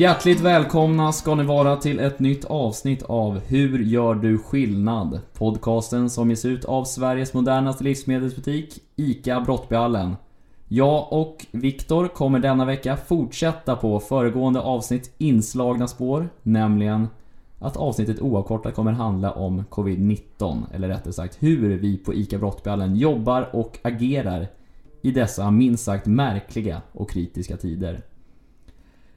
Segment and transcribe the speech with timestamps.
[0.00, 5.20] Hjärtligt välkomna ska ni vara till ett nytt avsnitt av Hur gör du skillnad?
[5.34, 10.16] Podcasten som ges ut av Sveriges modernaste livsmedelsbutik, ICA Brottbyhallen.
[10.68, 17.08] Jag och Viktor kommer denna vecka fortsätta på föregående avsnitt inslagna spår, nämligen
[17.58, 22.96] att avsnittet oavkortat kommer handla om Covid-19, eller rättare sagt hur vi på ICA Brottbyhallen
[22.96, 24.48] jobbar och agerar
[25.02, 28.02] i dessa minst sagt märkliga och kritiska tider.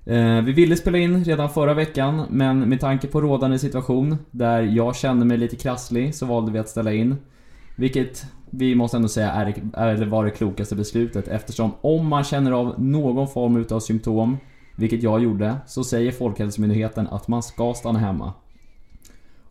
[0.05, 4.61] Eh, vi ville spela in redan förra veckan, men med tanke på rådande situation där
[4.61, 7.15] jag kände mig lite krasslig så valde vi att ställa in.
[7.75, 12.51] Vilket vi måste ändå säga är, eller var det klokaste beslutet eftersom om man känner
[12.51, 14.37] av någon form utav symptom,
[14.75, 18.33] vilket jag gjorde, så säger Folkhälsomyndigheten att man ska stanna hemma.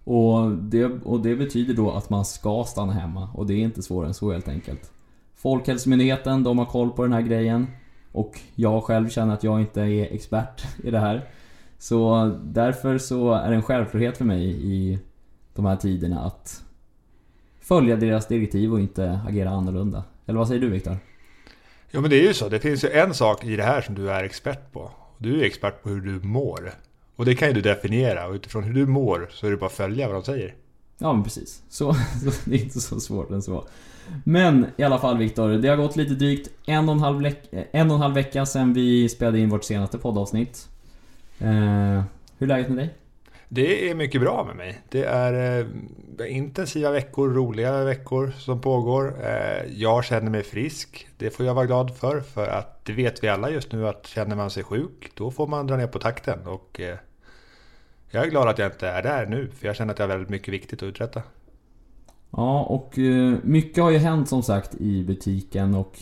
[0.05, 3.83] Och det, och det betyder då att man ska stanna hemma och det är inte
[3.83, 4.93] svårare än så helt enkelt.
[5.35, 7.67] Folkhälsomyndigheten, de har koll på den här grejen.
[8.13, 11.29] Och jag själv känner att jag inte är expert i det här.
[11.79, 14.99] Så därför så är det en självklarhet för mig i
[15.55, 16.63] de här tiderna att
[17.61, 20.05] följa deras direktiv och inte agera annorlunda.
[20.27, 20.97] Eller vad säger du Viktor?
[21.91, 22.49] Ja men det är ju så.
[22.49, 24.91] Det finns ju en sak i det här som du är expert på.
[25.19, 26.73] Du är expert på hur du mår.
[27.17, 28.27] Och det kan ju du definiera.
[28.27, 30.55] Och utifrån hur du mår så är det bara att följa vad de säger.
[30.99, 31.63] Ja men precis.
[31.69, 33.65] Så, så det är inte så svårt än så.
[34.25, 37.33] Men i alla fall Viktor, det har gått lite drygt en och en halv, eh,
[37.73, 40.69] en och en halv vecka sedan vi spelade in vårt senaste poddavsnitt.
[41.39, 42.03] Eh,
[42.39, 42.95] hur är läget med dig?
[43.55, 44.81] Det är mycket bra med mig.
[44.89, 45.61] Det är
[46.19, 49.15] eh, intensiva veckor, roliga veckor som pågår.
[49.25, 51.09] Eh, jag känner mig frisk.
[51.17, 52.21] Det får jag vara glad för.
[52.21, 55.47] För att det vet vi alla just nu att känner man sig sjuk, då får
[55.47, 56.47] man dra ner på takten.
[56.47, 56.97] Och eh,
[58.11, 60.13] jag är glad att jag inte är där nu, för jag känner att jag har
[60.13, 61.23] väldigt mycket viktigt att uträtta.
[62.37, 65.99] Ja, och eh, mycket har ju hänt som sagt i butiken och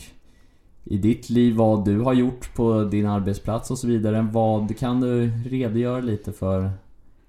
[0.83, 4.27] i ditt liv, vad du har gjort på din arbetsplats och så vidare.
[4.31, 6.71] Vad kan du redogöra lite för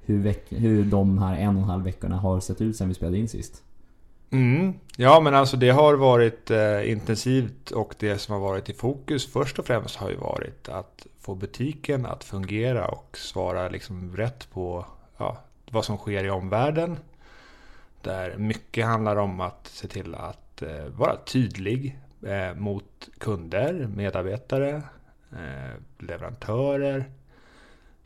[0.00, 2.94] hur, veck hur de här en och en halv veckorna har sett ut sen vi
[2.94, 3.62] spelade in sist?
[4.30, 4.74] Mm.
[4.96, 9.32] Ja men alltså det har varit eh, intensivt och det som har varit i fokus
[9.32, 14.50] först och främst har ju varit att få butiken att fungera och svara liksom rätt
[14.52, 14.86] på
[15.18, 15.38] ja,
[15.70, 16.96] vad som sker i omvärlden.
[18.02, 24.82] Där mycket handlar om att se till att eh, vara tydlig eh, mot kunder, medarbetare,
[25.32, 27.04] eh, leverantörer.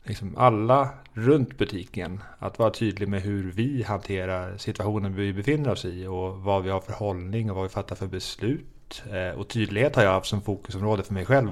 [0.03, 2.23] Liksom alla runt butiken.
[2.39, 6.69] Att vara tydlig med hur vi hanterar situationen vi befinner oss i och vad vi
[6.69, 9.03] har för hållning och vad vi fattar för beslut.
[9.11, 11.51] Eh, och tydlighet har jag haft som fokusområde för mig själv.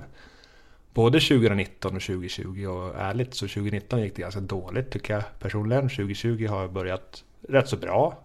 [0.94, 5.89] Både 2019 och 2020 och ärligt så 2019 gick det ganska dåligt tycker jag personligen.
[5.89, 8.25] 2020 har börjat rätt så bra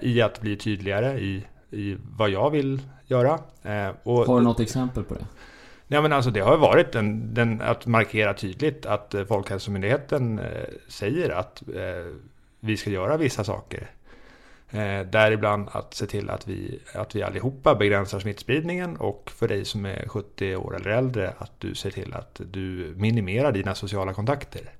[0.00, 3.38] i att bli tydligare i, i vad jag vill göra.
[3.62, 5.26] Eh, och, har du något exempel på det?
[5.86, 10.46] Ja, men alltså det har varit den, den, att markera tydligt att eh, Folkhälsomyndigheten eh,
[10.88, 12.14] säger att eh,
[12.60, 13.90] vi ska göra vissa saker.
[14.70, 19.64] Eh, däribland att se till att vi, att vi allihopa begränsar smittspridningen och för dig
[19.64, 24.14] som är 70 år eller äldre att du ser till att du minimerar dina sociala
[24.14, 24.70] kontakter.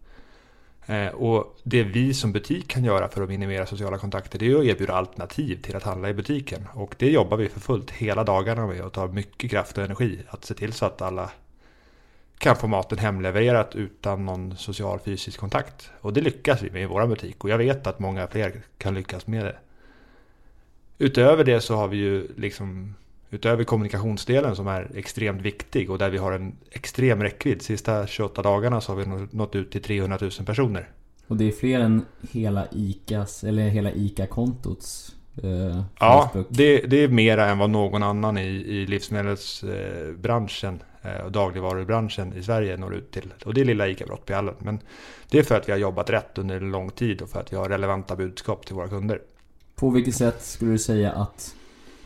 [0.89, 4.59] Eh, och det vi som butik kan göra för att minimera sociala kontakter det är
[4.59, 6.69] att erbjuda alternativ till att handla i butiken.
[6.75, 10.19] Och det jobbar vi för fullt hela dagarna med och tar mycket kraft och energi
[10.29, 11.31] att se till så att alla
[12.39, 15.91] kan få maten hemlevererat utan någon social fysisk kontakt.
[16.01, 18.95] Och det lyckas vi med i vår butik och jag vet att många fler kan
[18.95, 19.57] lyckas med det.
[20.99, 22.95] Utöver det så har vi ju liksom
[23.31, 27.63] Utöver kommunikationsdelen som är extremt viktig och där vi har en extrem räckvidd.
[27.63, 30.89] Sista 28 dagarna så har vi nått ut till 300 000 personer.
[31.27, 37.09] Och det är fler än hela ICAs, eller hela ICA-kontots eh, Ja, det, det, är
[37.09, 43.11] mera än vad någon annan i, i livsmedelsbranschen eh, och dagligvarubranschen i Sverige når ut
[43.11, 43.35] till.
[43.45, 44.55] Och det är lilla ICA Brottbjallen.
[44.59, 44.81] Men
[45.31, 47.53] det är för att vi har jobbat rätt under en lång tid och för att
[47.53, 49.21] vi har relevanta budskap till våra kunder.
[49.75, 51.55] På vilket sätt skulle du säga att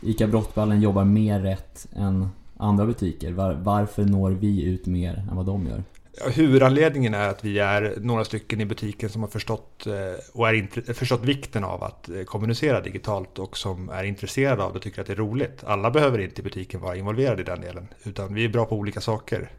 [0.05, 3.31] ICA Brottballen jobbar mer rätt än andra butiker?
[3.31, 5.83] Var, varför når vi ut mer än vad de gör?
[6.31, 9.93] Huvudanledningen är att vi är några stycken i butiken som har förstått, eh,
[10.33, 14.77] och är förstått vikten av att eh, kommunicera digitalt och som är intresserade av det
[14.77, 15.63] och tycker att det är roligt.
[15.63, 18.75] Alla behöver inte i butiken vara involverade i den delen, utan vi är bra på
[18.75, 19.51] olika saker.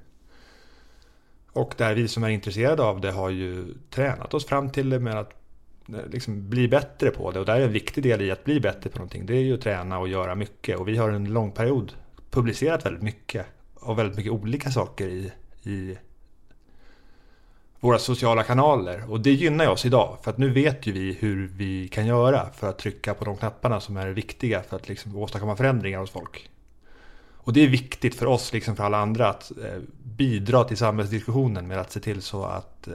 [1.52, 4.98] Och där vi som är intresserade av det har ju tränat oss fram till det
[4.98, 5.43] med att
[5.88, 7.40] Eh, liksom bli bättre på det.
[7.40, 9.26] Och där är en viktig del i att bli bättre på någonting.
[9.26, 10.78] Det är ju att träna och göra mycket.
[10.78, 11.92] Och vi har en lång period
[12.30, 13.46] publicerat väldigt mycket.
[13.74, 15.32] Och väldigt mycket olika saker i,
[15.62, 15.98] i
[17.80, 19.10] våra sociala kanaler.
[19.10, 20.18] Och det gynnar oss idag.
[20.22, 23.36] För att nu vet ju vi hur vi kan göra för att trycka på de
[23.36, 26.50] knapparna som är viktiga för att liksom åstadkomma förändringar hos folk.
[27.36, 31.66] Och det är viktigt för oss, liksom för alla andra, att eh, bidra till samhällsdiskussionen
[31.66, 32.94] med att se till så att eh,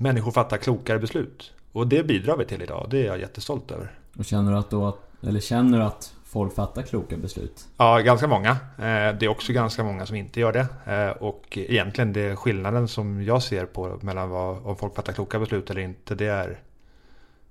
[0.00, 1.52] människor fattar klokare beslut.
[1.72, 3.90] Och det bidrar vi till idag, det är jag jättestolt över.
[4.18, 7.68] Och känner du att då, eller känner du att folk fattar kloka beslut?
[7.76, 8.50] Ja, ganska många.
[8.50, 10.66] Eh, det är också ganska många som inte gör det.
[10.92, 15.38] Eh, och egentligen det skillnaden som jag ser på mellan vad, om folk fattar kloka
[15.38, 16.58] beslut eller inte, det är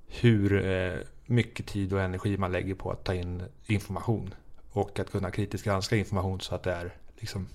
[0.07, 0.94] hur eh,
[1.25, 4.34] mycket tid och energi man lägger på att ta in information.
[4.72, 7.48] Och att kunna kritiskt granska information så att det är liksom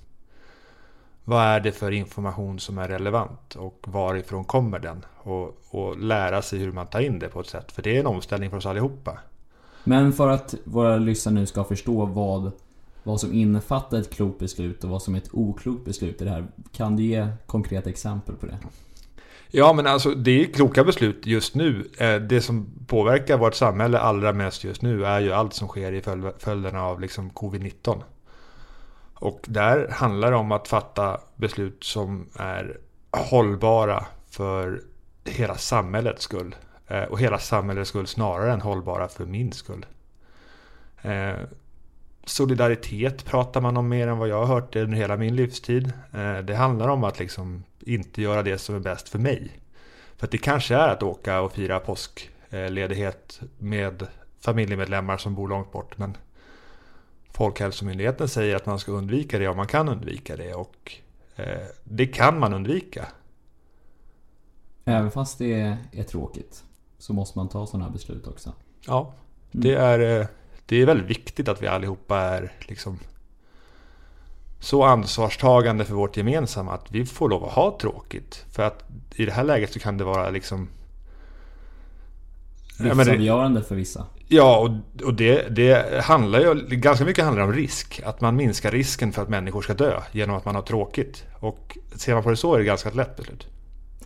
[1.24, 5.04] vad är det för information som är relevant och varifrån kommer den?
[5.16, 7.72] Och, och lära sig hur man tar in det på ett sätt.
[7.72, 9.18] För det är en omställning för oss allihopa.
[9.84, 12.52] Men för att våra lyssnare nu ska förstå vad,
[13.02, 16.30] vad som innefattar ett klokt beslut och vad som är ett oklokt beslut i det
[16.30, 16.46] här.
[16.72, 18.58] Kan du ge konkreta exempel på det?
[19.50, 21.90] Ja, men alltså det är kloka beslut just nu.
[21.98, 25.92] Eh, det som påverkar vårt samhälle allra mest just nu är ju allt som sker
[25.92, 26.02] i
[26.38, 28.02] följderna av liksom covid-19.
[29.24, 32.78] Och där handlar det om att fatta beslut som är
[33.10, 34.82] hållbara för
[35.24, 36.54] hela samhällets skull.
[36.86, 39.86] Eh, och hela samhällets skull snarare än hållbara för min skull.
[41.02, 41.34] Eh,
[42.24, 45.92] solidaritet pratar man om mer än vad jag har hört under hela min livstid.
[46.12, 49.60] Eh, det handlar om att liksom inte göra det som är bäst för mig.
[50.16, 54.06] För att det kanske är att åka och fira påskledighet med
[54.40, 55.98] familjemedlemmar som bor långt bort.
[55.98, 56.16] Men
[57.34, 60.54] Folkhälsomyndigheten säger att man ska undvika det och man kan undvika det.
[60.54, 60.92] Och
[61.84, 63.06] det kan man undvika.
[64.84, 66.64] Även fast det är, är tråkigt
[66.98, 68.52] så måste man ta sådana här beslut också.
[68.86, 69.12] Ja, mm.
[69.50, 70.26] det är, eh,
[70.66, 72.98] det är väldigt viktigt att vi allihopa är liksom
[74.60, 78.44] så ansvarstagande för vårt gemensamma att vi får lov att ha tråkigt.
[78.52, 78.84] För att
[79.14, 80.68] i det här läget så kan det vara liksom...
[82.78, 84.06] Livsavgörande för vissa.
[84.28, 86.54] Ja, och, och det, det handlar ju...
[86.76, 88.02] Ganska mycket handlar om risk.
[88.04, 91.24] Att man minskar risken för att människor ska dö genom att man har tråkigt.
[91.40, 93.46] Och ser man på det så är det ganska ett lätt beslut.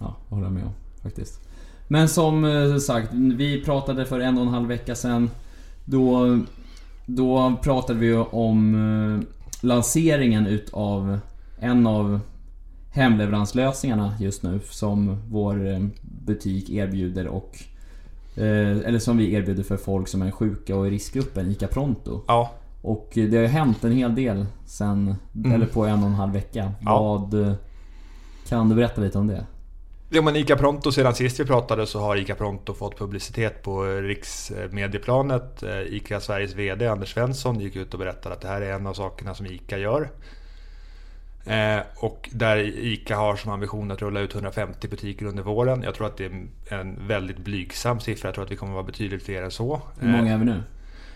[0.00, 0.72] Ja, det håller jag med om
[1.02, 1.40] faktiskt.
[1.88, 5.30] Men som eh, sagt, vi pratade för en och en halv vecka sedan.
[5.84, 6.38] Då,
[7.06, 9.28] då pratade vi om eh,
[9.66, 11.18] lanseringen utav
[11.60, 12.20] en av
[12.90, 17.58] hemleveranslösningarna just nu som vår eh, butik erbjuder och
[18.44, 22.20] eller som vi erbjuder för folk som är sjuka och i riskgruppen, ICA Pronto.
[22.26, 22.50] Ja.
[22.82, 25.52] Och det har hänt en hel del sen, mm.
[25.52, 26.72] eller på en och en halv vecka.
[26.80, 27.00] Ja.
[27.00, 27.56] Vad
[28.48, 29.46] Kan du berätta lite om det?
[30.10, 33.84] Ja men ICA Pronto, sedan sist vi pratade så har ICA Pronto fått publicitet på
[33.84, 35.62] riksmedieplanet.
[35.62, 38.86] Eh, ICA Sveriges VD Anders Svensson gick ut och berättade att det här är en
[38.86, 40.10] av sakerna som ICA gör.
[41.48, 45.82] Eh, och där ICA har som ambition att rulla ut 150 butiker under våren.
[45.82, 48.28] Jag tror att det är en väldigt blygsam siffra.
[48.28, 49.82] Jag tror att vi kommer att vara betydligt fler än så.
[50.00, 50.62] Hur många är vi nu?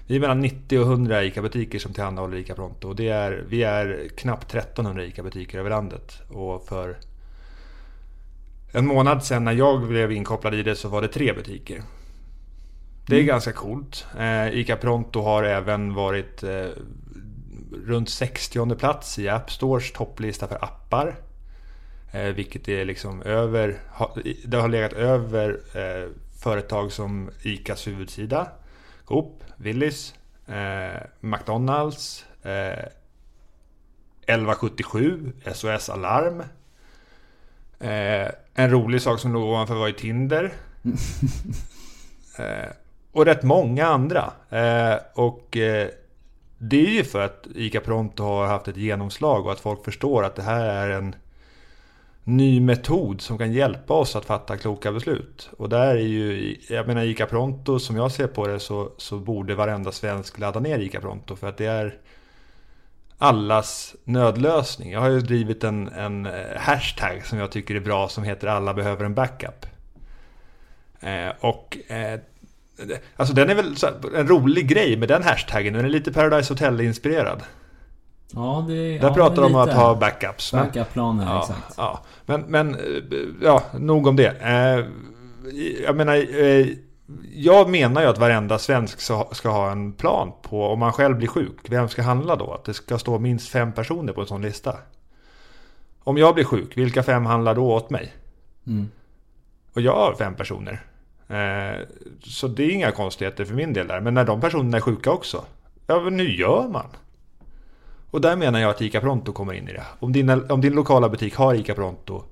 [0.06, 2.88] Vi är mellan 90 och 100 ICA-butiker som tillhandahåller ICA Pronto.
[2.88, 6.22] Och det är, vi är knappt 1300 ICA-butiker över landet.
[6.28, 6.96] Och för
[8.72, 11.82] en månad sedan när jag blev inkopplad i det så var det tre butiker.
[13.06, 13.26] Det är mm.
[13.26, 14.06] ganska coolt.
[14.18, 16.66] Eh, ICA Pronto har även varit eh,
[17.86, 21.16] runt 60 plats i App Stores topplista för appar.
[22.12, 23.78] Eh, vilket är liksom över,
[24.44, 26.08] det har legat över eh,
[26.42, 28.48] företag som ICAs huvudsida.
[29.04, 30.14] Coop, Willys,
[30.46, 36.42] eh, McDonalds, 1177, eh, SOS Alarm,
[37.82, 40.52] Eh, en rolig sak som låg ovanför var ju Tinder.
[42.38, 42.70] eh,
[43.12, 44.32] och rätt många andra.
[44.50, 45.56] Eh, och
[46.64, 50.24] det är ju för att ICA Pronto har haft ett genomslag och att folk förstår
[50.24, 51.14] att det här är en
[52.24, 55.50] ny metod som kan hjälpa oss att fatta kloka beslut.
[55.58, 59.18] Och där är ju, jag menar ICA Pronto, som jag ser på det så, så
[59.18, 61.98] borde varenda svensk ladda ner ICA Pronto för att det är
[63.18, 64.92] allas nödlösning.
[64.92, 68.46] Jag har ju drivit en, en eh, hashtag som jag tycker är bra som heter
[68.46, 69.66] alla behöver en backup.
[71.00, 72.20] Eh, och eh,
[73.16, 73.74] alltså den är väl
[74.14, 75.72] en rolig grej med den hashtaggen.
[75.72, 77.42] Den är lite Paradise Hotel-inspirerad.
[78.34, 80.52] Ja, det, Där ja, pratar de om att ha backups.
[80.52, 81.74] Backup-planer, ja, exakt.
[81.76, 82.76] Ja, men, men
[83.42, 84.36] ja, nog om det.
[84.40, 84.86] Eh,
[85.84, 86.66] jag menar, eh,
[87.32, 89.00] jag menar ju att varenda svensk
[89.32, 91.58] ska ha en plan på om man själv blir sjuk.
[91.68, 92.52] Vem ska handla då?
[92.52, 94.76] Att det ska stå minst fem personer på en sån lista.
[96.04, 98.12] Om jag blir sjuk, vilka fem handlar då åt mig?
[98.66, 98.90] Mm.
[99.72, 100.82] Och jag har fem personer.
[101.32, 101.80] Eh,
[102.24, 104.00] så det är inga konstigheter för min del där.
[104.00, 105.44] Men när de personerna är sjuka också.
[105.86, 106.86] Ja, men hur gör man?
[108.10, 109.84] Och där menar jag att ICA Pronto kommer in i det.
[109.98, 112.22] Om din, om din lokala butik har ICA Pronto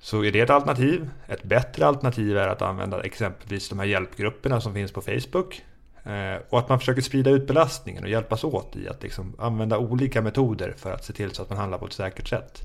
[0.00, 1.10] så är det ett alternativ.
[1.26, 5.62] Ett bättre alternativ är att använda exempelvis de här hjälpgrupperna som finns på Facebook.
[6.04, 9.78] Eh, och att man försöker sprida ut belastningen och hjälpas åt i att liksom använda
[9.78, 12.60] olika metoder för att se till så att man handlar på ett säkert sätt.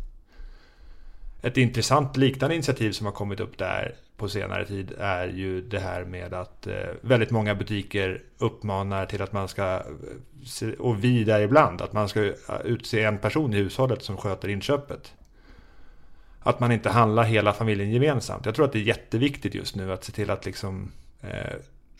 [1.41, 5.79] Ett intressant liknande initiativ som har kommit upp där på senare tid är ju det
[5.79, 9.83] här med att eh, väldigt många butiker uppmanar till att man ska,
[10.61, 12.33] eh, och vi däribland, att man ska eh,
[12.63, 15.13] utse en person i hushållet som sköter inköpet.
[16.39, 18.45] Att man inte handlar hela familjen gemensamt.
[18.45, 20.91] Jag tror att det är jätteviktigt just nu att se till att liksom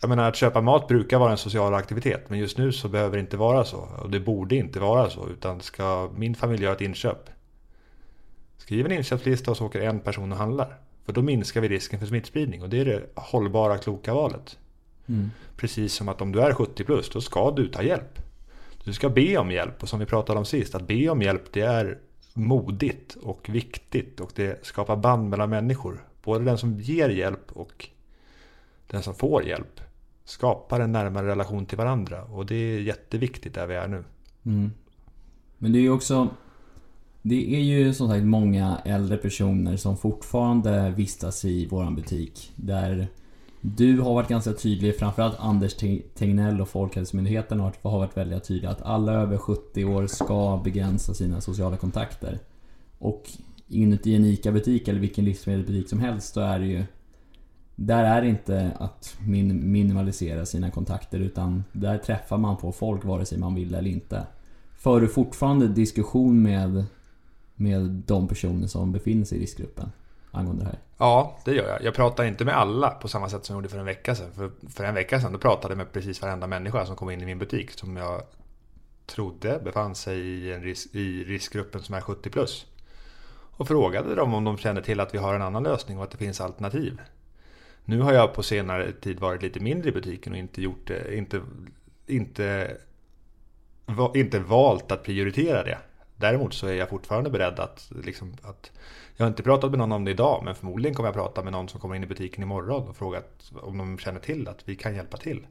[0.00, 3.16] jag menar att köpa mat brukar vara en social aktivitet men just nu så behöver
[3.16, 3.88] det inte vara så.
[4.02, 7.30] Och det borde inte vara så utan ska min familj göra ett inköp.
[8.58, 10.78] Skriv en inköpslista och så åker en person och handlar.
[11.04, 14.58] För då minskar vi risken för smittspridning och det är det hållbara kloka valet.
[15.06, 15.30] Mm.
[15.56, 18.18] Precis som att om du är 70 plus då ska du ta hjälp.
[18.84, 21.52] Du ska be om hjälp och som vi pratade om sist att be om hjälp
[21.52, 21.98] det är
[22.34, 26.04] modigt och viktigt och det skapar band mellan människor.
[26.22, 27.88] Både den som ger hjälp och
[28.86, 29.80] den som får hjälp
[30.24, 32.24] skapar en närmare relation till varandra.
[32.24, 34.04] Och det är jätteviktigt där vi är nu.
[34.44, 34.72] Mm.
[35.58, 36.28] Men det är ju också...
[37.22, 42.52] Det är ju som sagt många äldre personer som fortfarande vistas i våran butik.
[42.56, 43.08] Där
[43.60, 45.74] du har varit ganska tydlig, framförallt Anders
[46.14, 51.40] Tegnell och Folkhälsomyndigheten har varit väldigt tydliga att alla över 70 år ska begränsa sina
[51.40, 52.38] sociala kontakter.
[52.98, 53.30] Och
[53.68, 56.84] inuti en ICA-butik eller vilken livsmedelsbutik som helst så är det ju
[57.82, 63.04] där är det inte att min minimalisera sina kontakter utan där träffar man på folk
[63.04, 64.26] vare sig man vill eller inte.
[64.78, 66.84] För du fortfarande diskussion med,
[67.60, 69.92] med de personer som befinner sig i riskgruppen
[70.30, 70.78] angående det här?
[70.98, 71.82] Ja, det gör jag.
[71.82, 74.32] Jag pratar inte med alla på samma sätt som jag gjorde för en vecka sedan.
[74.32, 77.22] För, för en vecka sedan då pratade jag med precis varenda människa som kom in
[77.22, 78.22] i min butik som jag
[79.06, 82.66] trodde befann sig i, en risk, i riskgruppen som är 70 plus.
[83.32, 86.10] Och frågade dem om de kände till att vi har en annan lösning och att
[86.10, 87.00] det finns alternativ.
[87.84, 91.16] Nu har jag på senare tid varit lite mindre i butiken och inte gjort det,
[91.16, 91.40] inte,
[92.06, 92.76] inte,
[94.14, 95.78] inte valt att prioritera det.
[96.20, 98.70] Däremot så är jag fortfarande beredd att, liksom, att
[99.16, 101.52] jag har inte pratat med någon om det idag, men förmodligen kommer jag prata med
[101.52, 103.22] någon som kommer in i butiken imorgon och fråga
[103.62, 105.46] om de känner till att vi kan hjälpa till.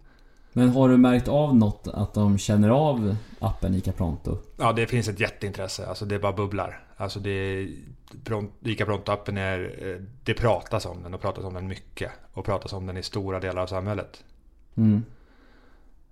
[0.54, 4.38] Men har du märkt av något att de känner av appen ICA Pronto?
[4.58, 5.88] Ja, det finns ett jätteintresse.
[5.88, 6.84] Alltså det bara bubblar.
[6.98, 7.68] Alltså det,
[8.62, 9.88] ICA Pronto-appen är...
[9.88, 12.12] Eh, det pratas om den och pratas om den mycket.
[12.34, 14.24] Och pratas om den i stora delar av samhället.
[14.76, 15.04] Mm.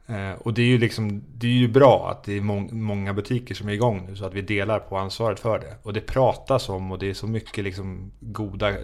[0.08, 2.42] Eh, och det är ju liksom, det är ju bra att det är
[2.74, 5.76] många butiker som är igång nu så att vi delar på ansvaret för det.
[5.84, 8.76] Och det pratas om och det är så mycket liksom goda eh,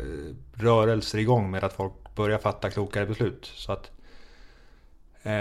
[0.54, 3.52] rörelser igång med att folk börjar fatta klokare beslut.
[3.56, 3.92] Så att
[5.24, 5.34] eh,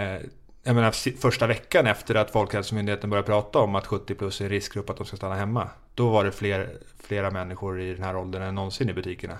[0.62, 4.50] jag menar, första veckan efter att Folkhälsomyndigheten började prata om att 70 plus är en
[4.50, 5.68] riskgrupp att de ska stanna hemma.
[5.94, 9.38] Då var det fler, flera människor i den här åldern än någonsin i butikerna.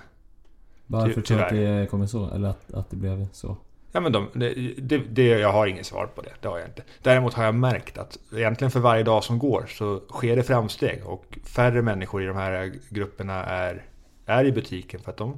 [0.87, 2.29] Varför tror du att det kommer så?
[2.29, 3.57] Eller att, att det blev så?
[3.95, 6.31] Ja, men de, det, det, det, jag har inget svar på det.
[6.41, 6.83] Det har jag inte.
[7.01, 11.05] Däremot har jag märkt att egentligen för varje dag som går så sker det framsteg.
[11.05, 13.85] Och färre människor i de här grupperna är,
[14.25, 14.99] är i butiken.
[14.99, 15.37] För att de...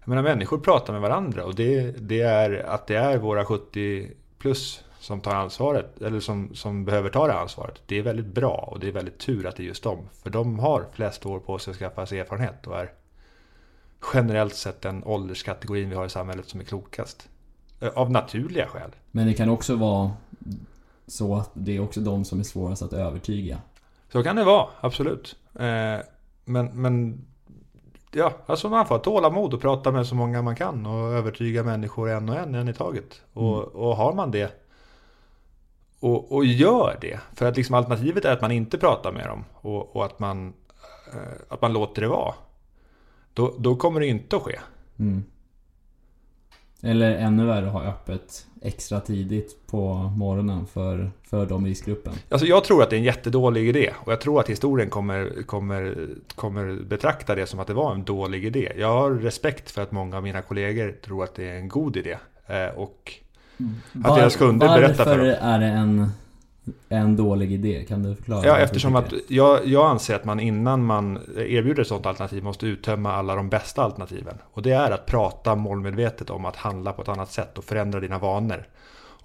[0.00, 1.44] Jag menar, människor pratar med varandra.
[1.44, 6.54] Och det, det är att det är våra 70 plus som tar ansvaret, eller som,
[6.54, 7.82] som behöver ta det ansvaret.
[7.86, 10.08] Det är väldigt bra och det är väldigt tur att det är just dem.
[10.22, 12.92] För de har flest år på sig att skaffa sig erfarenhet och är
[14.14, 17.28] generellt sett den ålderskategorin vi har i samhället som är klokast.
[17.80, 18.90] Eh, av naturliga skäl.
[19.10, 20.10] Men det kan också vara
[21.06, 23.58] så att det är också de som är svårast att övertyga.
[24.12, 25.36] Så kan det vara, absolut.
[25.54, 25.98] Eh,
[26.44, 27.24] men, men
[28.12, 31.62] ja, alltså man får ha tålamod och prata med så många man kan och övertyga
[31.62, 33.22] människor en och en, en i taget.
[33.32, 33.68] Och, mm.
[33.68, 34.62] och har man det
[36.00, 37.20] och, och gör det.
[37.34, 40.52] För att liksom alternativet är att man inte pratar med dem och, och att, man,
[41.12, 42.34] eh, att man låter det vara.
[43.34, 44.60] Då, då kommer det inte att ske.
[44.98, 45.24] Mm.
[46.86, 52.12] Eller ännu värre, ha öppet extra tidigt på morgonen för, för de i riskgruppen.
[52.28, 53.92] Alltså jag tror att det är en jättedålig idé.
[53.96, 58.04] Och jag tror att historien kommer, kommer, kommer betrakta det som att det var en
[58.04, 58.72] dålig idé.
[58.76, 61.96] Jag har respekt för att många av mina kollegor tror att det är en god
[61.96, 62.16] idé.
[62.46, 63.12] Eh, och
[63.60, 63.74] Mm.
[64.04, 65.26] Att Var, deras kunder berättar för dem.
[65.26, 66.10] Varför är det en,
[66.88, 67.84] en dålig idé?
[67.88, 68.46] Kan du förklara?
[68.46, 72.66] Ja, eftersom att jag, jag anser att man innan man erbjuder ett sådant alternativ måste
[72.66, 74.38] uttömma alla de bästa alternativen.
[74.52, 78.00] Och det är att prata målmedvetet om att handla på ett annat sätt och förändra
[78.00, 78.68] dina vanor.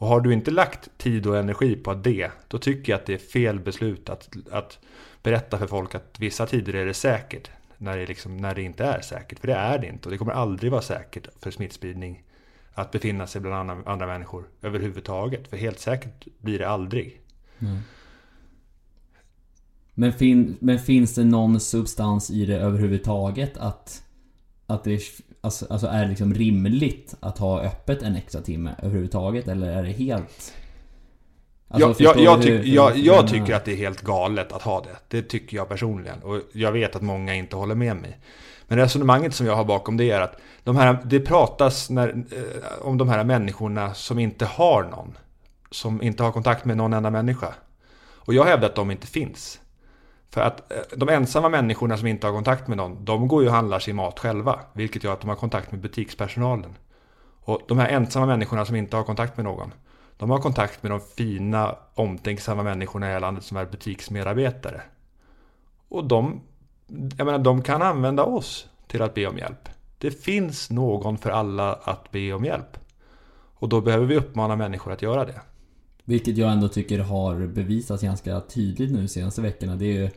[0.01, 3.13] Och har du inte lagt tid och energi på det, då tycker jag att det
[3.13, 4.79] är fel beslut att, att
[5.23, 7.51] berätta för folk att vissa tider är det säkert.
[7.77, 9.39] När det, liksom, när det inte är säkert.
[9.39, 12.23] För det är det inte och det kommer aldrig vara säkert för smittspridning
[12.73, 15.47] att befinna sig bland andra, andra människor överhuvudtaget.
[15.47, 17.21] För helt säkert blir det aldrig.
[17.61, 17.77] Mm.
[19.93, 24.03] Men, fin, men finns det någon substans i det överhuvudtaget att,
[24.67, 25.01] att det
[25.41, 29.47] alltså, alltså är det liksom rimligt att ha öppet en extra timme överhuvudtaget?
[29.47, 30.53] Eller är det helt
[31.73, 34.81] Alltså, jag, jag, jag, tyck, jag, jag tycker att det är helt galet att ha
[34.81, 35.17] det.
[35.17, 36.19] Det tycker jag personligen.
[36.23, 38.17] Och jag vet att många inte håller med mig.
[38.67, 42.85] Men resonemanget som jag har bakom det är att de här, det pratas när, eh,
[42.87, 45.17] om de här människorna som inte har någon.
[45.71, 47.53] Som inte har kontakt med någon enda människa.
[48.15, 49.61] Och jag hävdar att de inte finns.
[50.29, 53.47] För att eh, de ensamma människorna som inte har kontakt med någon, de går ju
[53.47, 54.59] och handlar sin mat själva.
[54.73, 56.75] Vilket gör att de har kontakt med butikspersonalen.
[57.43, 59.73] Och de här ensamma människorna som inte har kontakt med någon,
[60.17, 64.81] de har kontakt med de fina, omtänksamma människorna i det här landet som är butiksmedarbetare.
[65.89, 66.41] Och de,
[67.17, 69.69] jag menar, de kan använda oss till att be om hjälp.
[69.97, 72.77] Det finns någon för alla att be om hjälp.
[73.53, 75.41] Och då behöver vi uppmana människor att göra det.
[76.05, 79.75] Vilket jag ändå tycker har bevisats ganska tydligt nu de senaste veckorna.
[79.75, 80.09] Det är ju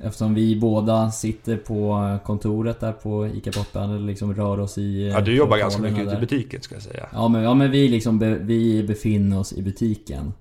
[0.00, 5.08] Eftersom vi båda sitter på kontoret där på ICA Brottband eller liksom rör oss i
[5.08, 7.08] Ja, du jobbar ganska mycket ute i butiken ska jag säga.
[7.12, 10.32] Ja men, ja, men vi liksom be, vi befinner oss i butiken.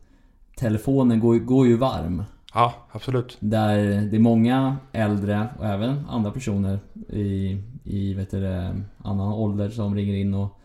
[0.56, 2.24] Telefonen går, går ju varm.
[2.54, 3.38] Ja, absolut.
[3.40, 9.70] Där det är många äldre och även andra personer i, i vet du, annan ålder
[9.70, 10.60] som ringer in och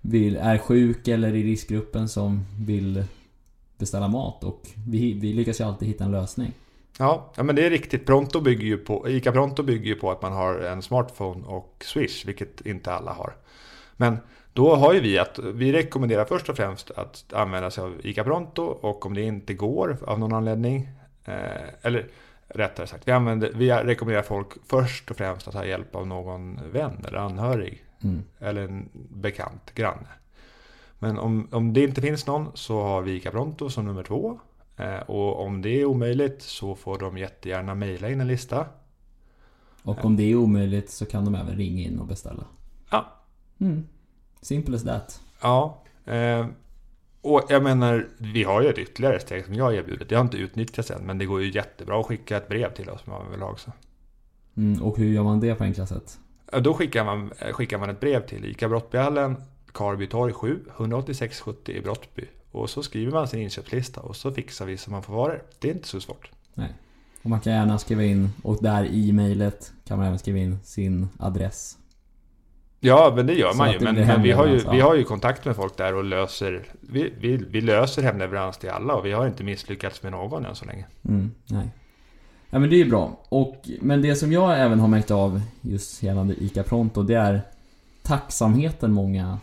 [0.00, 3.04] vill, är sjuk eller i riskgruppen som vill
[3.82, 6.52] beställa mat och vi, vi lyckas ju alltid hitta en lösning.
[6.98, 8.06] Ja, ja, men det är riktigt.
[8.06, 11.84] Pronto bygger ju på, ICA Pronto bygger ju på att man har en smartphone och
[11.84, 13.34] Swish, vilket inte alla har.
[13.96, 14.18] Men
[14.52, 18.24] då har ju vi att vi rekommenderar först och främst att använda sig av ICA
[18.24, 20.88] Pronto och om det inte går av någon anledning,
[21.24, 22.06] eh, eller
[22.48, 26.60] rättare sagt, vi, använder, vi rekommenderar folk först och främst att ha hjälp av någon
[26.72, 28.22] vän eller anhörig Mm.
[28.38, 30.08] eller en bekant granne.
[31.02, 34.40] Men om, om det inte finns någon så har vi ICA Pronto som nummer två.
[34.76, 38.66] Eh, och om det är omöjligt så får de jättegärna mejla in en lista.
[39.82, 42.44] Och om det är omöjligt så kan de även ringa in och beställa.
[42.90, 43.06] Ja.
[43.58, 43.86] Mm.
[44.40, 45.20] Simple as that.
[45.40, 45.82] Ja.
[46.04, 46.46] Eh,
[47.20, 50.08] och jag menar, vi har ju ett ytterligare steg som jag har erbjudit.
[50.08, 52.90] Det har inte utnyttjats än, men det går ju jättebra att skicka ett brev till
[52.90, 53.72] oss om man vill ha också.
[54.56, 54.82] Mm.
[54.82, 56.18] Och hur gör man det på enkla sätt?
[56.60, 59.36] Då skickar man, eh, skickar man ett brev till ICA Brottbyhallen,
[59.72, 62.24] Karby torg 7, 186 70 i Brottby.
[62.50, 65.42] Och så skriver man sin inköpslista och så fixar vi så man får varor.
[65.58, 66.30] Det är inte så svårt.
[67.22, 70.58] Och man kan gärna skriva in, och där i mejlet kan man även skriva in
[70.64, 71.78] sin adress.
[72.80, 73.80] Ja, men det gör Så man ju.
[73.80, 76.64] Men, men vi, har ju vi har ju kontakt med folk där och löser...
[76.80, 80.54] Vi, vi, vi löser hemleverans till alla och vi har inte misslyckats med någon än
[80.54, 80.84] så länge.
[81.08, 81.68] Mm, nej.
[82.50, 83.20] Ja men det är ju bra.
[83.28, 87.42] Och, men det som jag även har märkt av just gällande ICA Pronto, det är
[88.02, 89.38] tacksamheten många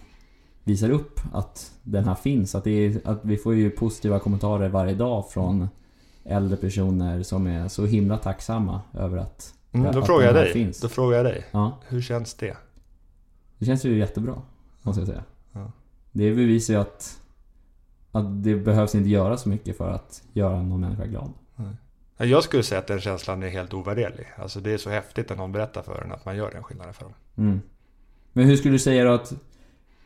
[0.69, 2.55] visar upp att den här finns.
[2.55, 5.69] Att, är, att vi får ju positiva kommentarer varje dag från
[6.23, 10.37] äldre personer som är så himla tacksamma över att, Mm, att då, frågar jag den
[10.37, 10.81] här dig, finns.
[10.81, 11.45] då frågar jag dig.
[11.51, 12.57] Ja, Hur känns det?
[13.57, 14.41] det känns ju jättebra.
[14.81, 15.23] Måste jag säga.
[15.51, 15.71] Ja.
[16.11, 17.19] Det bevisar ju att,
[18.11, 21.33] att det behövs inte göra så mycket för att göra någon människa glad.
[22.17, 24.27] Ja, Jag skulle säga att den känslan är helt ovärderlig.
[24.37, 26.93] Alltså det är så häftigt när någon berättar för en att man gör den skillnaden
[26.93, 27.13] för dem.
[27.37, 27.61] Mm.
[28.33, 29.33] Men hur skulle du säga då att,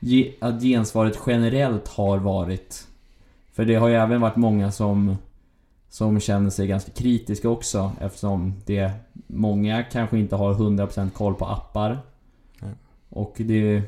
[0.03, 2.87] ge, att gensvaret generellt har varit?
[3.53, 5.17] För det har ju även varit många som,
[5.89, 8.91] som känner sig ganska kritiska också eftersom det
[9.27, 11.99] Många kanske inte har 100% koll på appar.
[12.61, 12.75] Mm.
[13.09, 13.81] Och det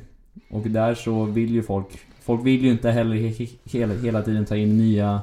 [0.49, 1.87] Och där så vill ju folk
[2.25, 5.21] Folk vill ju inte heller he, he, hela, hela tiden ta in nya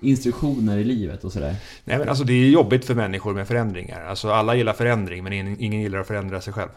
[0.00, 1.56] instruktioner i livet och sådär.
[1.84, 4.04] Nej men alltså det är jobbigt för människor med förändringar.
[4.04, 6.70] Alltså alla gillar förändring men ingen ingen gillar att förändra sig själv.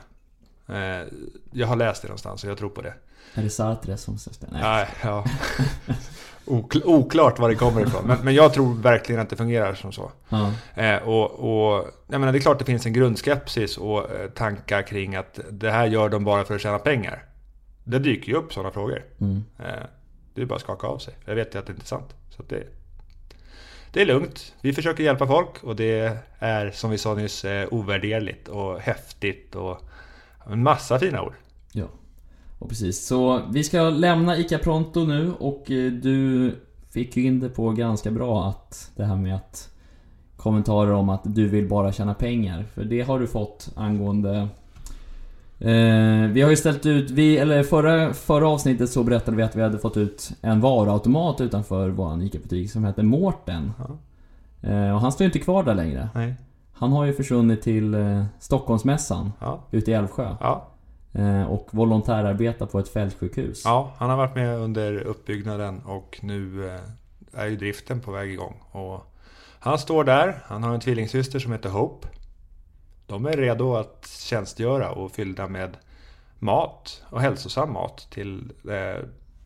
[0.70, 1.08] Eh,
[1.52, 2.94] Jag har läst det någonstans och jag tror på det.
[3.34, 4.48] Är det Sartre som säger det?
[4.52, 4.62] Nej.
[4.62, 5.26] Nej, ja.
[6.46, 8.04] Okl- Oklart var det kommer ifrån.
[8.08, 10.12] Men, men jag tror verkligen att det fungerar som så.
[10.76, 14.82] Eh, och, och, jag menar, det är klart det finns en grundskepsis och eh, tankar
[14.82, 17.24] kring att det här gör de bara för att tjäna pengar.
[17.84, 19.06] Det dyker ju upp sådana frågor.
[19.22, 19.44] Mm.
[19.60, 19.66] Eh,
[20.34, 21.14] det är bara att skaka av sig.
[21.26, 22.16] Jag vet ju att det inte är sant.
[22.30, 22.64] Så att det,
[23.92, 24.54] det är lugnt.
[24.62, 29.82] Vi försöker hjälpa folk och det är som vi sa nyss ovärderligt och häftigt och
[30.52, 31.34] en massa fina ord.
[31.72, 31.86] Ja.
[32.60, 36.56] Och precis, så vi ska lämna ICA Pronto nu och eh, du
[36.90, 39.70] fick ju in det på ganska bra att det här med att
[40.38, 42.66] kommentarer om att du vill bara tjäna pengar.
[42.74, 44.48] För det har du fått angående
[45.60, 49.56] Eh, vi har ju ställt ut, vi, eller förra, förra avsnittet så berättade vi att
[49.56, 53.72] vi hade fått ut en varuautomat utanför vår ICA-butik som heter Mårten.
[53.78, 53.98] Ja.
[54.70, 56.10] Eh, och han står ju inte kvar där längre.
[56.16, 56.36] Nej.
[56.80, 59.60] Han har ju försvunnit till eh, Stockholmsmässan Ja.
[59.72, 60.36] ute i Älvsjö.
[60.40, 60.68] Ja.
[61.14, 63.62] Eh, och volontärarbetar på ett fältsjukhus.
[63.66, 66.82] ja, han har varit med under uppbyggnaden och nu eh,
[67.42, 68.56] är ju driften på väg igång.
[68.72, 69.14] Och
[69.60, 72.08] han står där, han har en tvillingsyster som heter Hope.
[73.08, 75.78] De är redo att tjänstgöra och fyllda med
[76.40, 79.04] mat och hälsosam mat till eh,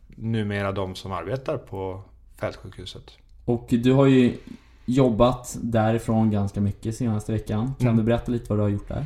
[0.08, 2.02] numera de som arbetar på
[2.40, 3.02] fältsjukhuset.
[3.44, 4.36] Och du har ju
[4.84, 7.74] jobbat därifrån ganska mycket senaste veckan.
[7.78, 7.96] Kan Mm.
[7.96, 9.04] du berätta lite vad du har gjort där?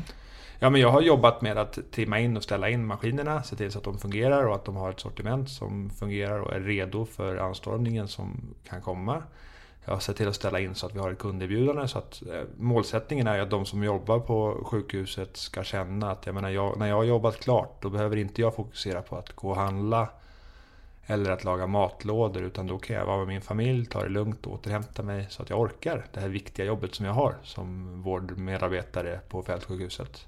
[0.59, 3.73] Ja, men jag har jobbat med att trimma in och ställa in maskinerna, se till
[3.73, 7.05] så att de fungerar och att de har ett sortiment som fungerar och är redo
[7.05, 9.23] för anstormningen som kan komma.
[9.85, 12.23] Jag har sett till att ställa in så att vi har ett kunderbjudande så att
[12.33, 16.79] eh, målsättningen är att de som jobbar på sjukhuset ska känna att jag menar, jag,
[16.79, 20.09] när jag har jobbat klart då behöver inte jag fokusera på att gå och handla
[21.07, 24.47] eller att laga matlådor utan då kan jag vara med min familj, ta det lugnt
[24.47, 28.03] och återhämta mig så att jag orkar det här viktiga jobbet som jag har som
[28.03, 30.27] vårdmedarbetare på fältsjukhuset.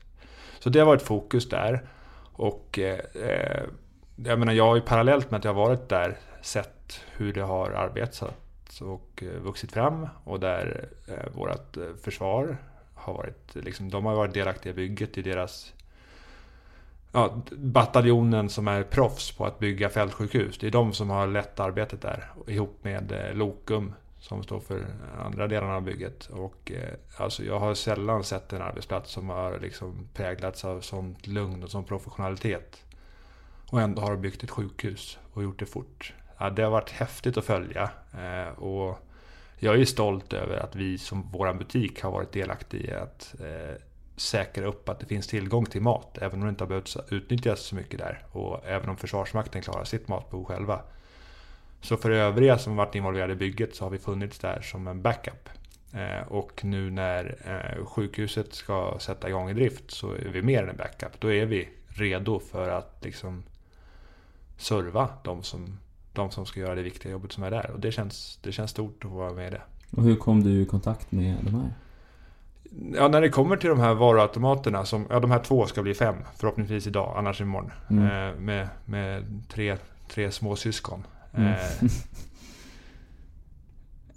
[0.59, 1.89] Så det har varit fokus där.
[2.33, 3.63] Och eh, eh
[4.25, 7.43] jag menar, jag har ju parallellt med att jag har varit där sett hur det
[7.43, 8.23] har arbetats
[8.81, 12.57] och eh, vuxit fram och där eh, vårt eh, försvar
[12.95, 15.75] har varit, liksom, de har varit delaktiga i bygget i deras
[17.13, 20.59] ja, bataljonen som är proffs på att bygga fältsjukhus.
[20.59, 24.87] Det är de som har lett arbetet där ihop med eh, Lokum som står för
[25.19, 26.27] andra delarna av bygget.
[26.27, 31.27] Och, eh, alltså, jag har sällan sett en arbetsplats som har liksom präglats av sånt
[31.27, 32.85] lugn och sån professionalitet.
[33.71, 36.15] Och ändå har de byggt ett sjukhus och gjort det fort.
[36.39, 37.91] Ja, det har varit häftigt att följa.
[38.13, 38.99] Eh, och
[39.59, 43.83] jag är stolt över att vi som vår butik har varit delaktiga i att eh,
[44.21, 46.19] säkra upp att det finns tillgång till mat.
[46.19, 48.23] Även om det inte har behövt utnyttjas så mycket där.
[48.33, 50.81] Och även om Försvarsmakten klarar sitt matbehov själva.
[51.81, 55.03] Så för övriga som varit involverade i bygget så har vi funnits där som en
[55.03, 55.49] backup.
[55.93, 60.63] Eh, och nu när eh, sjukhuset ska sätta igång i drift så är vi mer
[60.63, 61.21] än en backup.
[61.21, 63.43] Då är vi redo för att liksom
[64.57, 65.79] serva de som,
[66.13, 67.71] de som ska göra det viktiga jobbet som är där.
[67.71, 69.63] Och det känns, det känns stort att få vara med i det.
[69.91, 71.73] Och hur kom du i kontakt med de här?
[72.95, 75.95] Ja, när det kommer till de här varuautomaterna, som, ja de här två ska bli
[75.95, 77.73] fem, förhoppningsvis idag, annars imorgon.
[77.91, 78.05] Mm.
[78.05, 79.77] Eh, med, med tre,
[80.09, 81.07] tre små syskon.
[81.35, 81.55] Mm.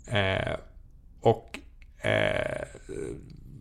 [0.07, 0.55] Eh, eh,
[1.21, 1.59] och
[2.01, 2.61] eh,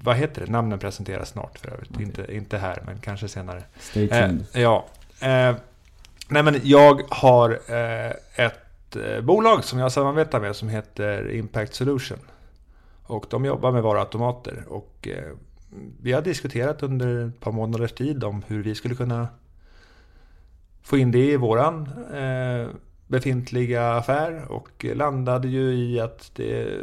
[0.03, 0.53] vad heter det?
[0.53, 1.91] Namnen presenteras snart för övrigt.
[1.95, 2.03] Okej.
[2.07, 3.63] Inte, inte här, men kanske senare.
[3.79, 4.45] Stay Eh, tuned.
[4.53, 4.87] ja.
[5.21, 5.55] Eh,
[6.29, 7.59] nej men jag har
[8.37, 12.19] ett bolag som jag samarbetar med som heter Impact Solution.
[13.11, 14.65] Och de jobbar med varuautomater.
[14.69, 15.33] Och eh,
[16.03, 19.29] vi har diskuterat under ett par månaders tid om hur vi skulle kunna
[20.83, 22.69] få in det i våran eh,
[23.07, 24.53] befintliga affär.
[24.53, 26.79] Och landade ju i att det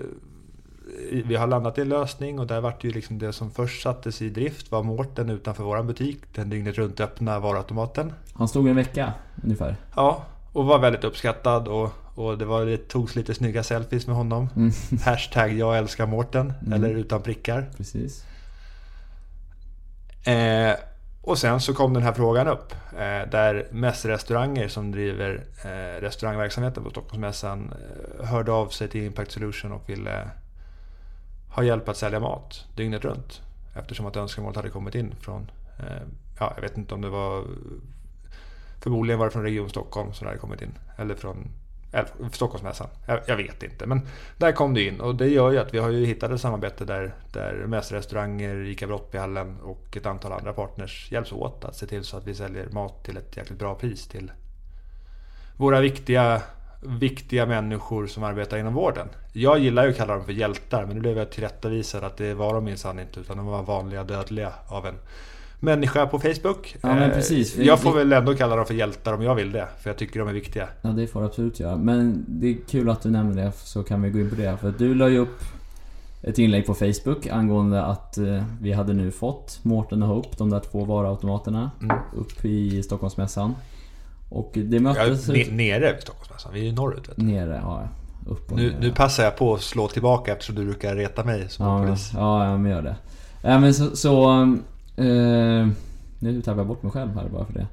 [1.25, 4.21] vi har landat i en lösning och där vart ju liksom det som först sattes
[4.21, 6.19] i drift var Mårten utanför våran butik.
[6.35, 8.13] Den dygnet runt öppna varuautomaten.
[8.33, 9.13] Han stod en vecka
[9.43, 9.75] ungefär.
[9.95, 14.15] Ja, och var väldigt uppskattad och, och det var, det togs lite snygga selfies med
[14.15, 14.49] honom.
[14.55, 14.71] Mm.
[15.05, 16.73] Hashtag jag älskar Mårten, Mm.
[16.73, 17.69] eller utan prickar.
[17.77, 18.25] Precis.
[20.27, 20.73] Eh,
[21.21, 22.73] och sen så kom den här frågan upp.
[22.91, 27.73] Eh, där mässrestauranger som driver eh, restaurangverksamheten på Stockholmsmässan
[28.19, 30.29] eh, hörde av sig till Impact Solution och ville
[31.49, 33.41] ha hjälp att sälja mat dygnet runt.
[33.75, 36.07] Eftersom att önskemålet hade kommit in från, eh,
[36.39, 37.43] ja jag vet inte om det var,
[38.81, 40.71] förmodligen var det från Region Stockholm som det hade kommit in.
[40.97, 41.47] Eller från
[42.31, 42.87] Stockholmsmässan.
[43.05, 43.85] Jag, jag vet inte.
[43.85, 44.01] Men
[44.37, 46.85] där kom det in och det gör ju att vi har ju hittat ett samarbete
[46.85, 52.03] där, där mässrestauranger, ICA Brottbyhallen och ett antal andra partners hjälps åt att se till
[52.03, 54.31] så att vi säljer mat till ett jäkligt bra pris till
[55.57, 56.41] våra viktiga,
[56.99, 59.07] viktiga människor som arbetar inom vården.
[59.33, 62.33] Jag gillar ju att kalla dem för hjältar men nu blev jag tillrättavisad att det
[62.33, 64.95] var de minsann inte utan de var vanliga dödliga av en
[65.59, 66.75] människa på Facebook.
[66.81, 67.57] Ja, men Eh, precis.
[67.57, 69.67] Jag får väl ändå kalla dem för hjältar om jag vill det.
[69.81, 70.67] För jag tycker de är viktiga.
[70.81, 71.75] Ja, det får du absolut göra.
[71.75, 74.57] Men det är kul att du nämner det, så kan vi gå in på det.
[74.61, 75.39] För du la ju upp
[76.21, 80.49] ett inlägg på Facebook angående att eh, vi hade nu fått Mårten och Hope, de
[80.49, 81.97] där två varuautomaterna, Mm.
[82.15, 83.55] upp i Stockholmsmässan.
[84.29, 85.29] Och det möttes...
[85.29, 86.53] ne- nere vid Stockholmsmässan.
[86.53, 87.09] Vi är ju norrut.
[87.09, 87.23] Vet du.
[87.25, 87.83] Nere, ja.
[88.27, 88.79] Upp och Nu, ner.
[88.79, 92.11] nu passar jag på att slå tillbaka eftersom du brukar reta mig som Ja, polis.
[92.13, 92.95] ja, ja, men gör det.
[93.41, 93.95] Ja, men så...
[93.95, 94.57] så
[94.97, 95.67] eh,
[96.19, 97.67] nu tappade jag bort mig själv här bara för det.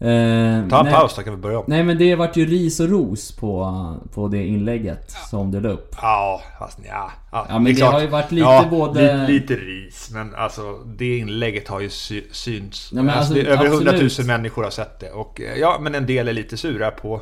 [0.00, 1.64] Eh, Ta en nej, paus så kan vi börja om.
[1.68, 3.74] Nej men det vart ju ris och ros på,
[4.14, 5.94] på det inlägget som du la upp.
[6.02, 7.10] Ja, fast ja.
[7.32, 7.92] Ja är men det klart.
[7.92, 9.26] har ju varit lite ja, både...
[9.26, 12.90] li- Lite ris, men alltså det inlägget har ju sy synts.
[12.92, 13.88] Ja, alltså, alltså, det över absolut.
[13.94, 15.10] 100 000 människor har sett det.
[15.10, 17.20] Och eh, ja, men en del är lite sura på,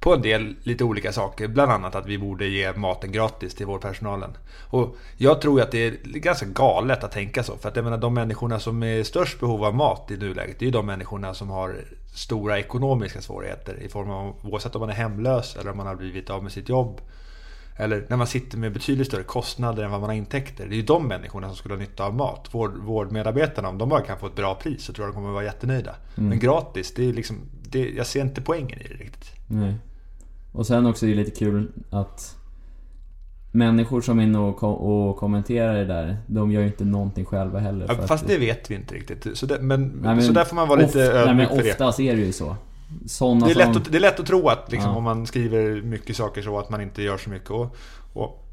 [0.00, 1.48] på en del lite olika saker.
[1.48, 4.30] Bland annat att vi borde ge maten gratis till vårdpersonalen.
[4.70, 7.56] Och jag tror att det är ganska galet att tänka så.
[7.56, 10.58] För att jag menar de människorna som är i störst behov av mat i nuläget,
[10.58, 11.76] det är ju de människorna som har
[12.14, 15.94] stora ekonomiska svårigheter i form av oavsett om man är hemlös eller om man har
[15.94, 17.00] blivit av med sitt jobb.
[17.80, 20.66] Eller när man sitter med betydligt större kostnader än vad man har intäkter.
[20.66, 22.48] Det är ju de människorna som skulle ha nytta av mat.
[22.50, 25.30] Vård, vårdmedarbetarna, om de bara kan få ett bra pris så tror jag de kommer
[25.30, 25.96] vara jättenöjda.
[26.16, 26.28] Mm.
[26.28, 29.30] Men gratis, det är liksom, det, jag ser inte poängen i det riktigt.
[29.46, 29.74] Nej.
[30.58, 32.36] Och sen också är det lite kul att
[33.52, 37.24] människor som är inne och, ko- och kommenterar det där, de gör ju inte någonting
[37.24, 37.86] själva heller.
[37.88, 39.38] Ja, fast det vet vi inte riktigt.
[39.38, 41.70] Så, det, men, Nej, men så där får man vara lite ödmjuk för det.
[41.70, 42.56] oftast är det ju så.
[43.06, 43.72] Sådana Det är, som...
[43.72, 44.96] lätt att, det är lätt att tro att liksom, Ja.
[44.96, 47.50] om man skriver mycket saker så att man inte gör så mycket.
[47.50, 47.76] Och,
[48.12, 48.44] och,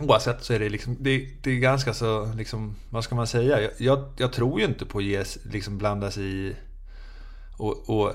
[0.00, 3.60] oavsett så är det liksom, det, det är ganska så, liksom, vad ska man säga?
[3.60, 6.52] Jag, jag, jag tror ju inte på att liksom, blanda sig i
[7.58, 8.12] och, och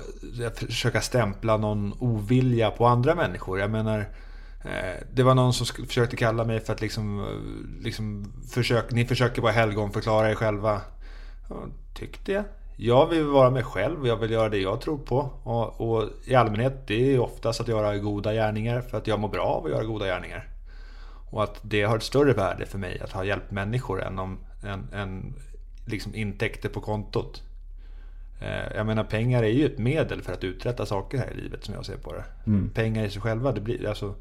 [0.54, 3.60] försöka stämpla någon ovilja på andra människor.
[3.60, 3.98] Jag menar,
[4.64, 9.04] eh, det var någon som försökte kalla mig för att liksom, eh, liksom försök, ni
[9.04, 10.80] försöker bara helgonförklara er själva.
[11.94, 12.44] Tyckte jag.
[12.76, 15.30] Jag vill vara mig själv och jag vill göra det jag tror på.
[15.42, 19.28] Och, och i allmänhet, det är oftast att göra goda gärningar för att jag mår
[19.28, 20.48] bra av att göra goda gärningar.
[21.30, 24.38] Och att det har ett större värde för mig att ha hjälpt människor än, om,
[24.64, 25.34] än, än
[25.86, 27.42] liksom intäkter på kontot.
[28.44, 31.64] Eh, Jag menar pengar är ju ett medel för att uträtta saker här i livet
[31.64, 32.24] som jag ser på det.
[32.46, 32.70] Mm.
[32.70, 34.14] Pengar i sig själva, det blir, alltså,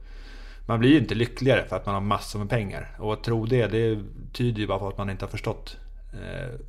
[0.65, 2.95] man blir ju inte lyckligare för att man har massor med pengar.
[2.99, 3.99] Och att tro det, det
[4.33, 5.77] tyder ju bara på att man inte har förstått
[6.13, 6.59] eh,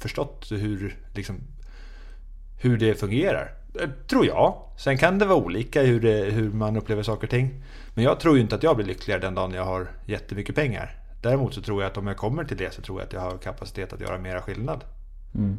[0.00, 1.40] förstått hur, liksom,
[2.60, 3.54] hur det fungerar.
[3.80, 4.62] Eh, Tror jag.
[4.78, 7.64] Sen kan det vara olika hur, det, hur man upplever saker och ting.
[7.94, 10.96] Men jag tror ju inte att jag blir lyckligare den dagen jag har jättemycket pengar.
[11.22, 13.20] Däremot så tror jag att om jag kommer till det så tror jag att jag
[13.20, 14.84] har kapacitet att göra mera skillnad.
[15.34, 15.58] Mm.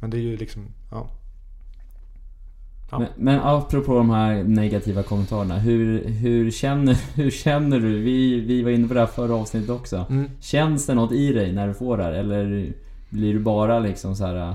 [0.00, 1.10] Men det är ju liksom, ja.
[2.90, 2.98] Ja.
[2.98, 8.02] Men, men apropå de här negativa kommentarerna, hur, hur, känner, hur känner du?
[8.02, 10.06] Vi, vi var inne på det här förra avsnittet också.
[10.10, 10.30] Mm.
[10.40, 12.12] Känns det något i dig när du får det här?
[12.12, 12.72] Eller
[13.08, 14.54] blir du bara liksom så här äh,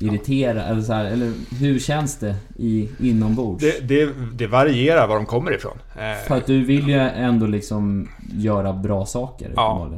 [0.00, 0.70] irriterad?
[0.70, 3.60] Eller, så här, eller hur känns det i, inombords?
[3.60, 5.78] Det, det, det varierar var de kommer ifrån.
[5.98, 9.90] Eh, För att du vill ju ändå liksom göra bra saker Ja.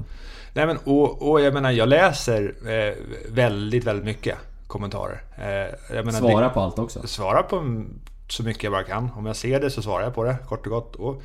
[0.54, 2.94] Nej men och, och jag menar jag läser eh,
[3.28, 5.22] väldigt, väldigt mycket kommentarer.
[5.36, 7.06] Eh, menar, Svara på allt också.
[7.06, 7.84] Svara på
[8.28, 9.10] så mycket jag bara kan.
[9.16, 10.96] Om jag ser det så svarar jag på det kort och gott.
[10.96, 11.22] Och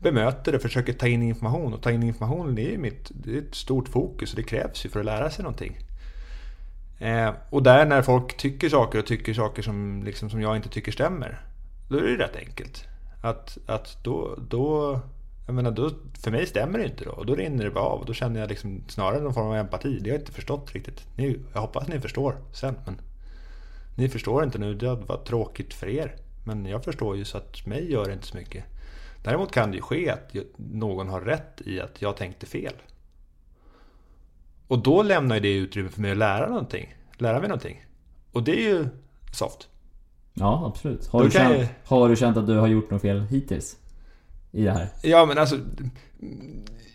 [0.00, 1.74] bemöter det, försöker ta in information.
[1.74, 4.84] Och ta in information det är mitt, det är ett stort fokus och det krävs
[4.84, 5.78] ju för att lära sig någonting.
[6.98, 10.68] Eh, och där när folk tycker saker och tycker saker som, liksom, som jag inte
[10.68, 11.40] tycker stämmer.
[11.88, 12.84] Då är det rätt enkelt.
[13.22, 15.00] Att, att då, då,
[15.46, 15.90] jag menar, då,
[16.22, 17.10] för mig stämmer det inte då.
[17.10, 18.00] Och då rinner det bara av.
[18.00, 19.98] Och då känner jag liksom snarare någon form av empati.
[19.98, 21.06] Det har jag inte förstått riktigt.
[21.16, 22.74] Ni, jag hoppas ni förstår sen.
[22.86, 23.00] Men
[23.96, 24.74] ni förstår inte nu.
[24.74, 26.16] Det var tråkigt för er.
[26.46, 28.64] Men jag förstår ju så att mig gör det inte så mycket.
[29.24, 32.72] Däremot kan det ju ske att någon har rätt i att jag tänkte fel.
[34.68, 36.94] Och då lämnar ju det utrymme för mig att lära någonting.
[37.18, 37.84] Lära mig någonting.
[38.32, 38.86] Och det är ju
[39.32, 39.68] soft.
[40.34, 41.06] Ja, absolut.
[41.06, 43.76] Har Då du, känt, jag- har du känt att du har gjort något fel hittills?
[44.52, 44.88] I det här?
[45.02, 45.58] Ja men alltså...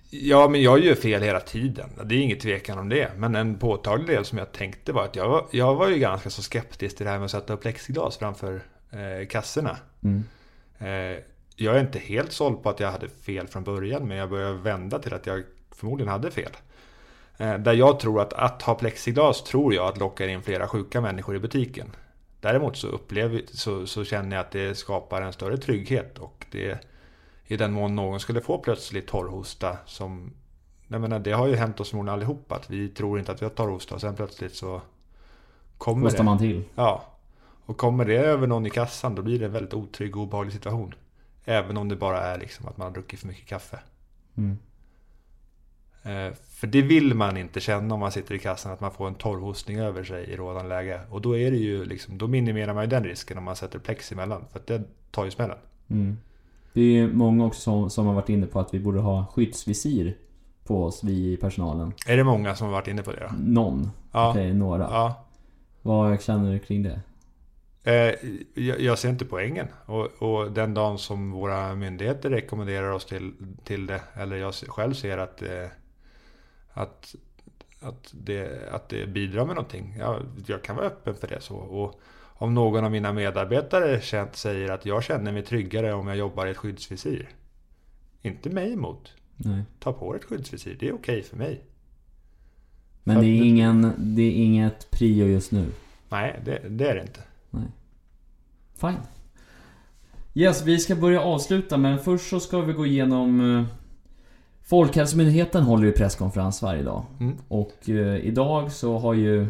[0.09, 1.89] Ja men jag gör fel hela tiden.
[2.05, 3.11] Det är inget tvekan om det.
[3.17, 6.29] Men en påtaglig del som jag tänkte var att jag var, jag var ju ganska
[6.29, 9.77] så skeptisk till det här med att sätta upp plexiglas framför eh, kassorna.
[10.03, 10.23] Mm.
[10.79, 11.23] Eh,
[11.55, 14.07] jag är inte helt såld på att jag hade fel från början.
[14.07, 15.43] Men jag börjar vända till att jag
[15.75, 16.51] förmodligen hade fel.
[17.37, 21.01] Eh, där jag tror att att ha plexiglas tror jag att lockar in flera sjuka
[21.01, 21.87] människor i butiken.
[22.41, 26.17] Däremot så, upplever, så, så känner jag att det skapar en större trygghet.
[26.19, 26.79] Och det
[27.47, 30.33] i den mån någon skulle få plötsligt torrhosta som...
[30.87, 33.45] Jag menar, det har ju hänt oss förmodligen allihop att vi tror inte att vi
[33.45, 34.81] har torrhosta och sen plötsligt så
[35.77, 36.23] kommer Kostar det.
[36.23, 36.63] man till?
[36.75, 37.05] Ja.
[37.65, 40.53] Och kommer det över någon i kassan då blir det en väldigt otrygg och obehaglig
[40.53, 40.93] situation.
[41.45, 43.79] Även om det bara är liksom att man har druckit för mycket kaffe.
[44.37, 44.57] Mm.
[46.03, 49.07] Eh, för det vill man inte känna om man sitter i kassan att man får
[49.07, 51.01] en torrhostning över sig i rådande läge.
[51.09, 53.79] Och då är det ju liksom, då minimerar man ju den risken om man sätter
[53.79, 54.45] plex emellan.
[54.51, 55.57] För att det tar ju smällen.
[55.89, 56.17] Mm.
[56.77, 59.25] Det är ju många också som, som har varit inne på att vi borde ha
[59.25, 60.17] skyddsvisir
[60.63, 61.93] på oss, vi i personalen.
[62.07, 63.35] Är det många som har varit inne på det då?
[63.39, 63.91] Någon.
[64.11, 64.29] Ja.
[64.29, 64.83] Okej, några.
[64.83, 65.25] Ja.
[65.81, 66.99] Vad känner du kring det?
[67.83, 68.15] Eh,
[68.63, 69.67] jag, jag ser inte poängen.
[69.85, 74.93] Och, och den dagen som våra myndigheter rekommenderar oss till, till det, eller jag själv
[74.93, 75.67] ser att, eh,
[76.73, 77.15] att,
[77.81, 79.95] att, det, att det bidrar med någonting.
[79.99, 81.41] Ja, jag kan vara öppen för det.
[81.41, 81.55] så.
[81.55, 82.01] Och
[82.37, 86.47] om någon av mina medarbetare känt, säger att jag känner mig tryggare om jag jobbar
[86.47, 87.29] i ett skyddsvisir.
[88.21, 89.13] Inte mig emot.
[89.35, 89.63] Nej.
[89.79, 91.61] Ta på dig ett skyddsvisir, det är okej för mig.
[93.03, 95.65] Men För det är, ingen, det är inget prio just nu.
[96.09, 97.21] Nej, det, det är det inte.
[98.75, 98.97] Fine.
[100.33, 103.57] Yes, vi ska börja avsluta men först så ska vi gå igenom...
[103.57, 103.65] eh,
[104.63, 107.05] Folkhälsomyndigheten håller ju presskonferens varje dag.
[107.19, 107.37] Mm.
[107.47, 109.47] Och eh, idag så har ju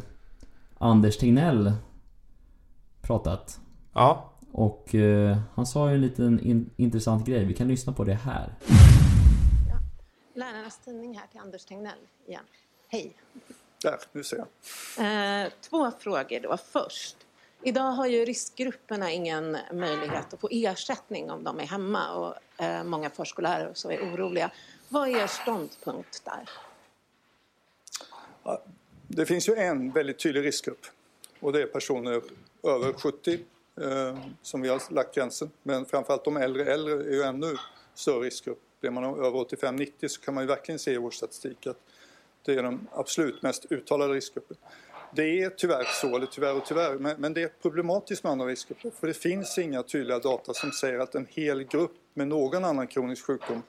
[0.78, 1.74] Anders Tegnell
[3.08, 3.60] pratat.
[3.94, 7.46] Ja, Och eh, han sa ju en liten in, intressant grej.
[7.46, 8.56] Vi kan lyssna på det här.
[10.34, 12.44] Lärarnas tidning här till Anders Tegnell igen.
[12.88, 13.16] Hej.
[13.84, 15.46] Där, nu ser jag.
[15.46, 16.58] Eh, två frågor då.
[16.58, 17.18] Först.
[17.64, 22.84] Idag har ju riskgrupperna ingen möjlighet att få ersättning om de är hemma och eh,
[22.84, 24.52] många förskollärare och så är oroliga.
[24.90, 26.50] Vad är er ståndpunkt där?
[29.08, 30.86] Det finns ju en väldigt tydlig riskgrupp
[31.40, 32.22] och det är personer
[32.64, 33.40] över 70
[33.82, 35.52] eh, som vi har lagt gränsen.
[35.64, 37.56] Men framförallt de äldre äldre är ju ännu
[37.94, 38.60] större riskgrupp.
[38.82, 41.78] Blir man över 85-90 så kan man ju verkligen se i vår statistik att
[42.46, 44.58] det är den absolut mest uttalade riskgruppen.
[45.16, 48.46] Det är tyvärr så, eller tyvärr och tyvärr, men, men det är problematiskt med andra
[48.46, 48.92] riskgrupper.
[49.00, 52.88] För det finns inga tydliga data som säger att en hel grupp med någon annan
[52.88, 53.64] kronisk sjukdom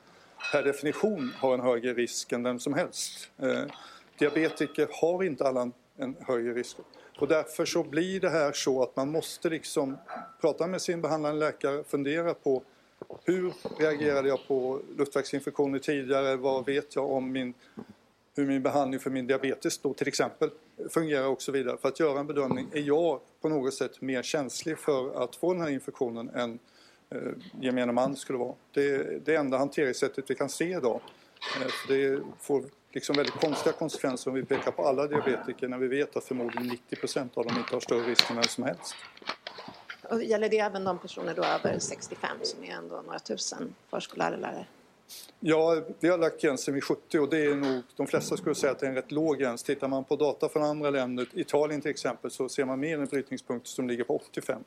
[0.52, 3.30] per definition har en högre risk än vem som helst.
[3.36, 3.62] Eh,
[4.18, 6.76] diabetiker har inte alla en högre risk.
[7.18, 9.96] Och därför så blir det här så att man måste liksom
[10.40, 12.62] prata med sin behandlande läkare, fundera på
[13.24, 16.36] hur reagerade jag på luftvägsinfektioner tidigare?
[16.36, 17.54] Vad vet jag om min,
[18.36, 20.50] hur min behandling för min diabetes då till exempel
[20.90, 21.76] fungerar och så vidare.
[21.76, 25.52] För att göra en bedömning, är jag på något sätt mer känslig för att få
[25.52, 26.58] den här infektionen än
[27.10, 28.54] eh, gemene man skulle vara?
[28.72, 31.00] Det är det enda hanteringssättet vi kan se idag.
[31.60, 35.88] Eh, det får liksom väldigt konstiga konsekvenser om vi pekar på alla diabetiker när vi
[35.88, 38.94] vet att förmodligen 90% av dem inte har större risk än vem som helst.
[40.10, 44.66] Och gäller det även de personer då över 65 som är ändå några tusen förskollärare?
[45.40, 48.72] Ja, vi har lagt gränsen vid 70 och det är nog, de flesta skulle säga
[48.72, 49.62] att det är en rätt låg gräns.
[49.62, 53.06] Tittar man på data från andra länder, Italien till exempel, så ser man mer en
[53.06, 54.62] brytningspunkt som ligger på 85.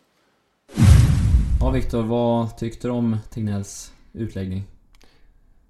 [1.61, 4.63] Ja, Viktor, vad tyckte du om Tegnells utläggning?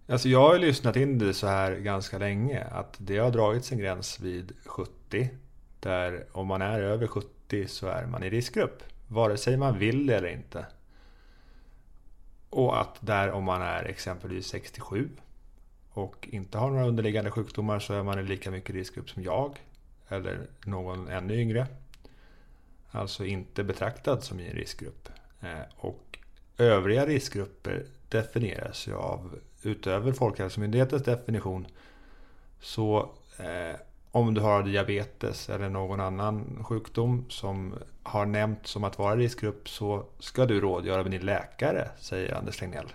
[0.07, 2.63] Alltså jag har ju lyssnat in det så här ganska länge.
[2.63, 5.29] Att det har dragits en gräns vid 70.
[5.79, 8.83] Där om man är över 70 så är man i riskgrupp.
[9.07, 10.65] Vare sig man vill det eller inte.
[12.49, 15.09] Och att där om man är exempelvis 67
[15.93, 19.57] och inte har några underliggande sjukdomar så är man i lika mycket riskgrupp som jag.
[20.07, 21.67] Eller någon ännu yngre.
[22.91, 25.09] Alltså inte betraktad som i en riskgrupp.
[25.41, 26.19] Eh, och
[26.57, 31.67] övriga riskgrupper definieras ju av, utöver Folkhälsomyndighetens definition,
[32.59, 33.79] så eh,
[34.11, 39.69] om du har diabetes eller någon annan sjukdom som har nämnts som att vara riskgrupp
[39.69, 42.93] så ska du rådgöra med din läkare, säger Anders Tegnell.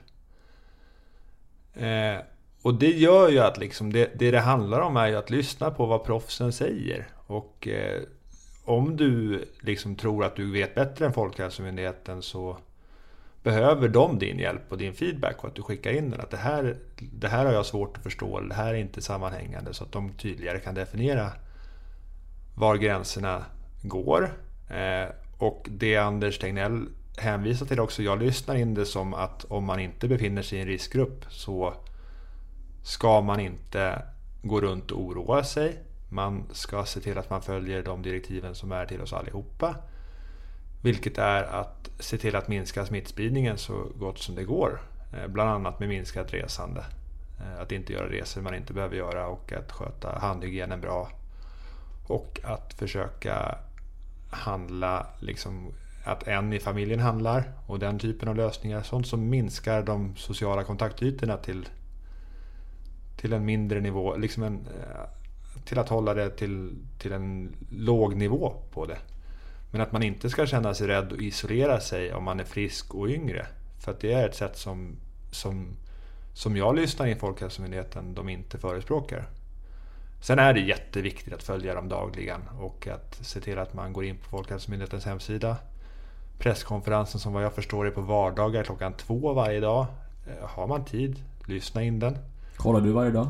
[1.74, 2.20] Eh,
[2.62, 5.70] och det gör ju att liksom det, det, det handlar om är ju att lyssna
[5.70, 7.06] på vad proffsen säger.
[7.26, 8.02] Och eh,
[8.64, 12.56] om du liksom tror att du vet bättre än Folkhälsomyndigheten så
[13.46, 16.20] behöver de din hjälp och din feedback och att du skickar in den.
[16.20, 19.74] Att det här, det här har jag svårt att förstå, det här är inte sammanhängande.
[19.74, 21.32] Så att de tydligare kan definiera
[22.54, 23.44] var gränserna
[23.82, 24.30] går.
[24.70, 29.64] Eh, och det Anders Tegnell hänvisar till också, jag lyssnar in det som att om
[29.64, 31.74] man inte befinner sig i en riskgrupp så
[32.84, 34.02] ska man inte
[34.42, 35.82] gå runt och oroa sig.
[36.08, 39.76] Man ska se till att man följer de direktiven som är till oss allihopa.
[40.86, 44.80] Vilket är att se till att minska smittspridningen så gott som det går.
[45.12, 46.84] Eh, bland annat med minskat resande.
[47.40, 51.08] Eh, att inte göra resor man inte behöver göra och att sköta handhygienen bra.
[52.06, 53.58] Och att försöka
[54.30, 55.72] handla, liksom,
[56.04, 58.82] att en i familjen handlar och den typen av lösningar.
[58.82, 61.68] Sånt som minskar de sociala kontaktytorna till,
[63.16, 64.16] till en mindre nivå.
[64.16, 68.98] Liksom en, eh, till att hålla det till, till en låg nivå på det.
[69.76, 72.94] Men att man inte ska känna sig rädd och isolera sig om man är frisk
[72.94, 73.46] och yngre.
[73.78, 74.96] För att det är ett sätt som,
[75.30, 75.76] som,
[76.34, 79.28] som jag lyssnar in Folkhälsomyndigheten de inte förespråkar.
[80.20, 84.04] Sen är det jätteviktigt att följa dem dagligen och att se till att man går
[84.04, 85.56] in på Folkhälsomyndighetens hemsida.
[86.38, 89.86] Presskonferensen som vad jag förstår är på vardagar klockan två varje dag.
[90.26, 92.18] Eh, har man tid, lyssna in den.
[92.56, 93.28] Kollar du varje dag?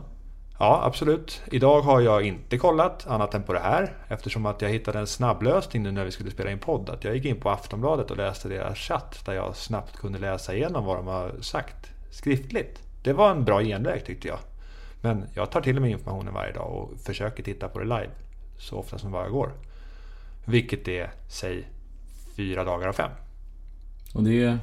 [0.58, 1.42] Ja, absolut.
[1.50, 5.06] Idag har jag inte kollat annat än på det här eftersom att jag hittade en
[5.06, 6.90] snabblösning nu när vi skulle spela in podd.
[6.90, 10.54] Att jag gick in på Aftonbladet och läste deras chatt där jag snabbt kunde läsa
[10.54, 12.82] igenom vad de har sagt skriftligt.
[13.02, 14.38] Det var en bra genväg tyckte jag.
[15.00, 18.10] Men jag tar till mig informationen varje dag och försöker titta på det live
[18.58, 19.52] så ofta som bara går.
[20.44, 21.68] Vilket är, säg,
[22.36, 23.10] fyra dagar av fem.
[24.14, 24.58] Och det är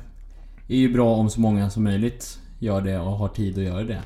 [0.68, 4.02] ju bra om så många som möjligt gör det och har tid att göra det.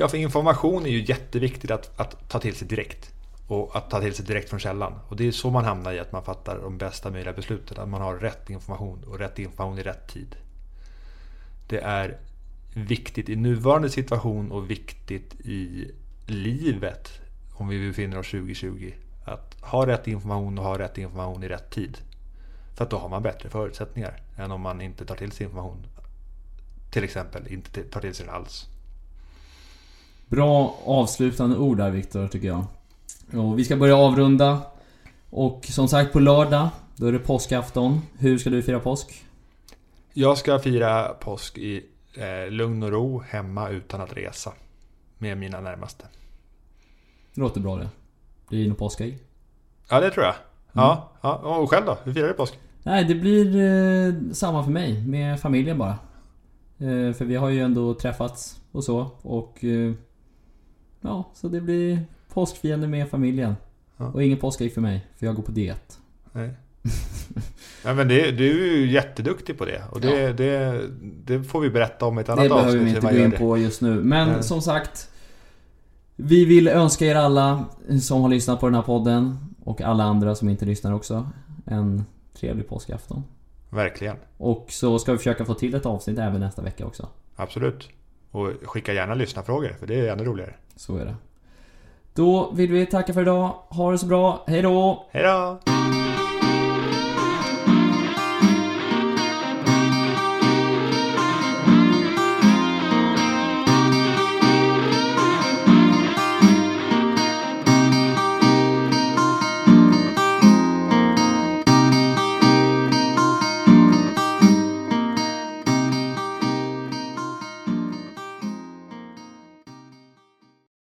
[0.00, 3.12] Ja, för information är ju jätteviktigt att, att ta till sig direkt.
[3.46, 4.98] Och att ta till sig direkt från källan.
[5.08, 7.80] Och det är så man hamnar i att man fattar de bästa möjliga besluten.
[7.80, 10.36] Att man har rätt information och rätt information i rätt tid.
[11.68, 12.18] Det är
[12.74, 15.90] viktigt i nuvarande situation och viktigt i
[16.26, 17.20] livet
[17.52, 18.92] om vi befinner oss 2020.
[19.24, 21.98] Att ha rätt information och ha rätt information i rätt tid.
[22.74, 25.86] För att då har man bättre förutsättningar än om man inte tar till sig information.
[26.90, 28.68] Till exempel inte tar till sig den alls.
[30.28, 32.64] Bra avslutande ord där Viktor, tycker jag.
[33.32, 34.60] Och vi ska börja avrunda.
[35.30, 38.00] Och som sagt på lördag Då är det påskafton.
[38.18, 39.24] Hur ska du fira påsk?
[40.12, 44.52] Jag ska fira påsk i eh, lugn och ro hemma utan att resa.
[45.18, 46.06] Med mina närmaste.
[47.34, 47.88] Det låter bra det.
[48.48, 49.18] Blir nog påskägg.
[49.90, 50.34] Ja, det tror jag.
[50.72, 51.34] Ja, ja.
[51.34, 51.98] Och själv då?
[52.04, 52.58] Hur firar du påsk?
[52.82, 55.06] Nej, det blir eh, samma för mig.
[55.06, 55.98] Med familjen bara.
[56.78, 59.10] Eh, för vi har ju ändå träffats och så.
[59.22, 59.64] Och...
[59.64, 59.92] Eh,
[61.00, 62.00] ja, så det blir
[62.32, 63.56] påskfirande med familjen.
[63.96, 64.06] Ja.
[64.06, 65.98] Och ingen påskägg för mig, för jag går på diet.
[66.32, 66.50] Nej.
[67.84, 69.82] ja, men det, du är ju jätteduktig på det.
[69.90, 70.32] Och det, Ja.
[70.32, 70.82] det,
[71.24, 72.82] det får vi berätta om i ett annat Det behöver avsnitt.
[72.86, 73.94] vi inte gå in på just nu.
[74.02, 74.42] Men Nej.
[74.42, 75.10] som sagt.
[76.16, 77.64] Vi vill önska er alla
[78.00, 81.28] som har lyssnat på den här podden och alla andra som inte lyssnar också
[81.66, 83.24] en trevlig påskafton.
[83.70, 84.16] Verkligen.
[84.36, 87.08] Och så ska vi försöka få till ett avsnitt även nästa vecka också.
[87.36, 87.88] Absolut.
[88.30, 90.54] Och skicka gärna lyssnarfrågor, för det är ännu roligare.
[90.76, 91.14] Så är det.
[92.14, 93.54] Då vill vi tacka för idag.
[93.68, 94.44] Ha det så bra.
[94.46, 95.06] Hej då!
[95.10, 95.58] Hej då!